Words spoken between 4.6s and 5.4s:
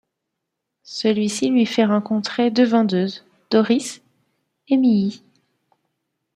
et Milly.